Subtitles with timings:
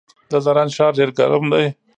[0.31, 1.65] د زرنج ښار ډیر ګرم دی